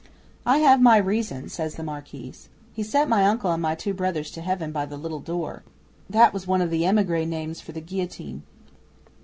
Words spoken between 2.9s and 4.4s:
my uncle and my two brothers